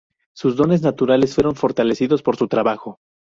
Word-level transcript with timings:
Sus 0.33 0.55
dones 0.55 0.81
naturales 0.81 1.35
fueron 1.35 1.53
fortalecidos 1.53 2.23
por 2.23 2.35
su 2.35 2.47
trabajo. 2.47 2.99